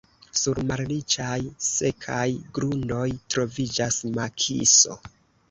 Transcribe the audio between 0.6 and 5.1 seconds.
malriĉaj, sekaj grundoj troviĝas makiso.